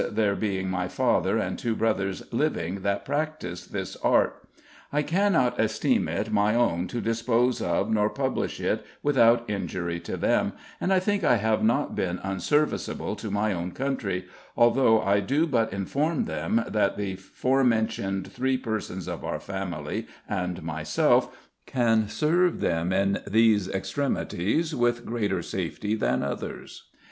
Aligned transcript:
there 0.09 0.35
being 0.35 0.67
my 0.67 0.87
father 0.87 1.37
and 1.37 1.59
two 1.59 1.75
brothers 1.75 2.23
living 2.31 2.81
that 2.81 3.05
practise 3.05 3.67
this 3.67 3.95
art, 3.97 4.41
I 4.91 5.03
cannot 5.03 5.59
esteem 5.59 6.07
it 6.07 6.31
my 6.31 6.55
own 6.55 6.87
to 6.87 7.01
dispose 7.01 7.61
of 7.61 7.87
nor 7.91 8.09
publish 8.09 8.59
it 8.59 8.83
without 9.03 9.47
injury 9.47 9.99
to 9.99 10.17
them, 10.17 10.53
and 10.79 10.91
I 10.91 10.99
think 10.99 11.23
I 11.23 11.35
have 11.35 11.63
not 11.63 11.93
been 11.93 12.17
unserviceable 12.23 13.15
to 13.17 13.29
my 13.29 13.53
own 13.53 13.73
country, 13.73 14.25
although 14.57 15.03
I 15.03 15.19
do 15.19 15.45
but 15.45 15.71
inform 15.71 16.25
them 16.25 16.63
that 16.67 16.97
the 16.97 17.15
forementioned 17.17 18.33
three 18.33 18.57
persons 18.57 19.07
of 19.07 19.23
our 19.23 19.39
family 19.39 20.07
and 20.27 20.63
myself 20.63 21.47
can 21.67 22.09
serve 22.09 22.59
them 22.59 22.91
in 22.91 23.19
these 23.27 23.69
extremities 23.69 24.73
with 24.73 25.05
greater 25.05 25.43
safety 25.43 25.93
than 25.93 26.23
others." 26.23 26.85